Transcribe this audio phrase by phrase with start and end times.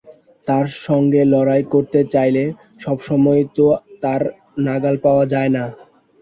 [0.47, 2.43] তার সঙ্গে লড়াই করতে চাইলে
[2.79, 3.65] সব সময় তো
[4.03, 4.21] তার
[4.65, 5.65] নাগাল পাওয়া যায় না।